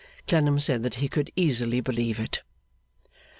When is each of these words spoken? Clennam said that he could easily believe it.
Clennam 0.27 0.59
said 0.59 0.81
that 0.81 0.95
he 0.95 1.07
could 1.07 1.31
easily 1.35 1.79
believe 1.79 2.19
it. 2.19 2.41